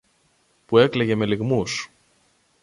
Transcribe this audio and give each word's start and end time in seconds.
που 0.65 0.77
έκλαιγε 0.77 1.15
με 1.15 1.25
λυγμούς. 1.25 1.89